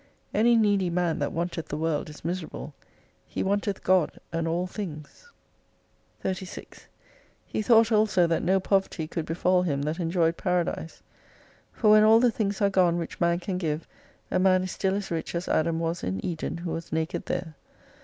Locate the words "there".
17.27-17.53